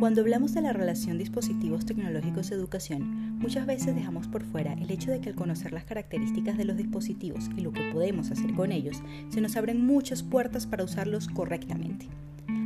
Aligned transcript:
Cuando 0.00 0.22
hablamos 0.22 0.54
de 0.54 0.62
la 0.62 0.72
relación 0.72 1.18
dispositivos 1.18 1.84
tecnológicos-educación, 1.84 3.38
muchas 3.38 3.66
veces 3.66 3.94
dejamos 3.94 4.28
por 4.28 4.42
fuera 4.44 4.72
el 4.72 4.90
hecho 4.90 5.10
de 5.10 5.20
que 5.20 5.28
al 5.28 5.34
conocer 5.34 5.74
las 5.74 5.84
características 5.84 6.56
de 6.56 6.64
los 6.64 6.78
dispositivos 6.78 7.50
y 7.54 7.60
lo 7.60 7.70
que 7.70 7.82
podemos 7.92 8.30
hacer 8.30 8.54
con 8.54 8.72
ellos, 8.72 9.02
se 9.28 9.42
nos 9.42 9.56
abren 9.56 9.84
muchas 9.84 10.22
puertas 10.22 10.66
para 10.66 10.84
usarlos 10.84 11.28
correctamente. 11.28 12.06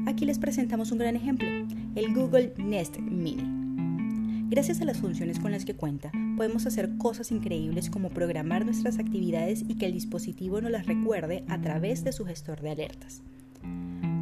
Aquí 0.06 0.26
les 0.26 0.38
presentamos 0.38 0.92
un 0.92 0.98
gran 0.98 1.16
ejemplo, 1.16 1.48
el 1.96 2.14
Google 2.14 2.54
Nest 2.56 2.98
Mini. 2.98 4.46
Gracias 4.48 4.80
a 4.80 4.84
las 4.84 4.98
funciones 4.98 5.40
con 5.40 5.50
las 5.50 5.64
que 5.64 5.74
cuenta, 5.74 6.12
podemos 6.36 6.66
hacer 6.66 6.96
cosas 6.98 7.32
increíbles 7.32 7.90
como 7.90 8.10
programar 8.10 8.64
nuestras 8.64 9.00
actividades 9.00 9.64
y 9.66 9.74
que 9.74 9.86
el 9.86 9.92
dispositivo 9.92 10.60
nos 10.60 10.70
las 10.70 10.86
recuerde 10.86 11.42
a 11.48 11.60
través 11.60 12.04
de 12.04 12.12
su 12.12 12.24
gestor 12.24 12.60
de 12.60 12.70
alertas. 12.70 13.22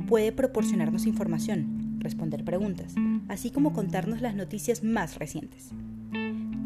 Puede 0.08 0.32
proporcionarnos 0.32 1.04
información, 1.04 1.81
responder 2.02 2.44
preguntas, 2.44 2.94
así 3.28 3.50
como 3.50 3.72
contarnos 3.72 4.20
las 4.20 4.34
noticias 4.34 4.82
más 4.82 5.18
recientes. 5.18 5.70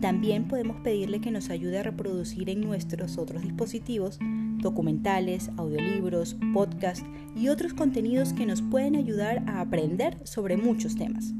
También 0.00 0.46
podemos 0.46 0.80
pedirle 0.80 1.20
que 1.20 1.30
nos 1.30 1.50
ayude 1.50 1.78
a 1.78 1.82
reproducir 1.82 2.50
en 2.50 2.60
nuestros 2.60 3.18
otros 3.18 3.42
dispositivos 3.42 4.18
documentales, 4.58 5.50
audiolibros, 5.56 6.36
podcasts 6.52 7.04
y 7.34 7.48
otros 7.48 7.72
contenidos 7.74 8.32
que 8.32 8.46
nos 8.46 8.62
pueden 8.62 8.96
ayudar 8.96 9.42
a 9.46 9.60
aprender 9.60 10.18
sobre 10.24 10.56
muchos 10.56 10.96
temas. 10.96 11.32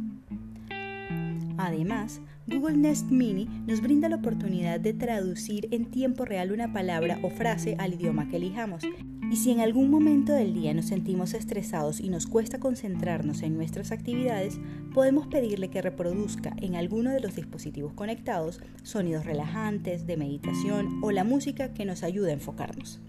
Además, 1.59 2.21
Google 2.47 2.77
Nest 2.77 3.11
Mini 3.11 3.49
nos 3.67 3.81
brinda 3.81 4.09
la 4.09 4.17
oportunidad 4.17 4.79
de 4.79 4.93
traducir 4.93 5.69
en 5.73 5.91
tiempo 5.91 6.25
real 6.25 6.53
una 6.53 6.73
palabra 6.73 7.19
o 7.23 7.31
frase 7.31 7.75
al 7.79 7.95
idioma 7.95 8.29
que 8.29 8.37
elijamos 8.37 8.85
y 9.31 9.37
si 9.37 9.51
en 9.51 9.61
algún 9.61 9.91
momento 9.91 10.33
del 10.33 10.55
día 10.55 10.73
nos 10.73 10.87
sentimos 10.87 11.35
estresados 11.35 11.99
y 11.99 12.09
nos 12.09 12.27
cuesta 12.29 12.61
concentrarnos 12.61 13.43
en 13.43 13.57
nuestras 13.57 13.91
actividades, 13.91 14.61
podemos 14.95 15.27
pedirle 15.27 15.69
que 15.69 15.83
reproduzca 15.83 16.55
en 16.59 16.77
alguno 16.77 17.11
de 17.11 17.21
los 17.21 17.35
dispositivos 17.35 17.93
conectados 17.93 18.61
sonidos 18.85 19.27
relajantes, 19.27 20.07
de 20.07 20.17
meditación 20.17 21.01
o 21.03 21.11
la 21.11 21.25
música 21.25 21.75
que 21.75 21.85
nos 21.85 22.05
ayude 22.05 22.31
a 22.31 22.35
enfocarnos. 22.35 23.01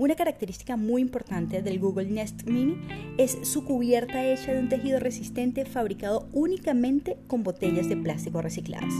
Una 0.00 0.14
característica 0.14 0.78
muy 0.78 1.02
importante 1.02 1.60
del 1.60 1.78
Google 1.78 2.06
Nest 2.06 2.44
Mini 2.44 2.74
es 3.18 3.36
su 3.42 3.66
cubierta 3.66 4.24
hecha 4.24 4.54
de 4.54 4.58
un 4.58 4.70
tejido 4.70 4.98
resistente 4.98 5.66
fabricado 5.66 6.26
únicamente 6.32 7.18
con 7.26 7.42
botellas 7.42 7.86
de 7.86 7.98
plástico 7.98 8.40
recicladas. 8.40 8.94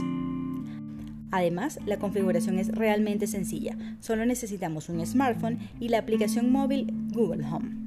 Además, 1.31 1.79
la 1.87 1.97
configuración 1.97 2.59
es 2.59 2.67
realmente 2.67 3.25
sencilla. 3.25 3.75
Solo 3.99 4.27
necesitamos 4.27 4.89
un 4.89 5.03
smartphone 5.03 5.57
y 5.79 5.89
la 5.89 5.97
aplicación 5.97 6.51
móvil 6.51 6.93
Google 7.11 7.47
Home. 7.47 7.80